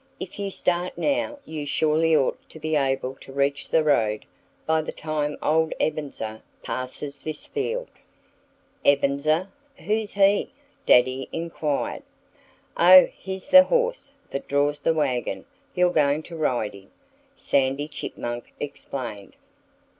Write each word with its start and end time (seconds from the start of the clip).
"If 0.19 0.39
you 0.39 0.49
start 0.49 0.97
now 0.97 1.37
you 1.45 1.67
surely 1.67 2.15
ought 2.15 2.39
to 2.49 2.59
be 2.59 2.75
able 2.75 3.13
to 3.17 3.31
reach 3.31 3.69
the 3.69 3.83
road 3.83 4.25
by 4.65 4.81
the 4.81 4.91
time 4.91 5.37
old 5.43 5.75
Ebenezer 5.79 6.41
passes 6.63 7.19
this 7.19 7.45
field." 7.45 7.87
"Ebenezer! 8.83 9.51
Who's 9.77 10.15
he?" 10.15 10.53
Daddy 10.87 11.29
inquired. 11.31 12.01
"Oh! 12.75 13.09
He's 13.15 13.49
the 13.49 13.65
horse 13.65 14.11
that 14.31 14.47
draws 14.47 14.79
the 14.81 14.95
wagon 14.95 15.45
you're 15.75 15.93
going 15.93 16.23
to 16.23 16.35
ride 16.35 16.73
in," 16.73 16.89
Sandy 17.35 17.87
Chipmunk 17.87 18.51
explained. 18.59 19.35